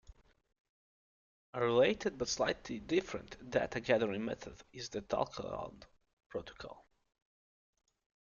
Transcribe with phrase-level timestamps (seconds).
[1.53, 5.85] A related but slightly different data-gathering method is the talk-aloud
[6.27, 6.87] protocol.